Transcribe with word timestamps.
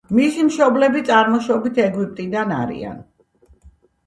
მისი 0.17 0.45
მშობლები 0.45 1.03
წარმოშობით 1.09 1.77
ეგვიპტიდან 1.85 2.55
არიან. 2.63 3.05